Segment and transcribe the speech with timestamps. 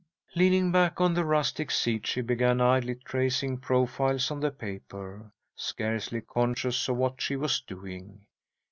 [0.33, 6.21] Leaning back on the rustic seat, she began idly tracing profiles on the paper, scarcely
[6.21, 8.25] conscious of what she was doing.